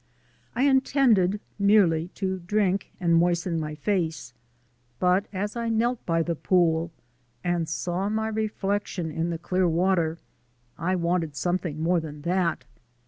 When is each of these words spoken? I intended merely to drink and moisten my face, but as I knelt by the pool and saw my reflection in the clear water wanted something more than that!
I 0.55 0.63
intended 0.63 1.39
merely 1.59 2.07
to 2.15 2.39
drink 2.39 2.91
and 2.99 3.15
moisten 3.15 3.59
my 3.59 3.75
face, 3.75 4.33
but 4.97 5.27
as 5.31 5.55
I 5.55 5.69
knelt 5.69 6.03
by 6.07 6.23
the 6.23 6.33
pool 6.33 6.89
and 7.43 7.69
saw 7.69 8.09
my 8.09 8.27
reflection 8.29 9.11
in 9.11 9.29
the 9.29 9.37
clear 9.37 9.67
water 9.67 10.17
wanted 10.79 11.35
something 11.35 11.79
more 11.83 11.99
than 11.99 12.21
that! 12.23 12.65